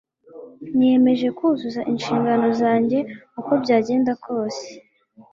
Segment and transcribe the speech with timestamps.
[0.75, 2.99] Niyemeje kuzuza inshingano zanjye
[3.39, 4.65] uko byagenda kose.